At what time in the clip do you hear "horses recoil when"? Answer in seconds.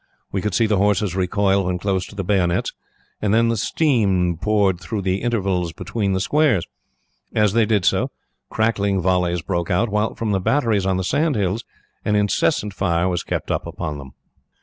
0.77-1.77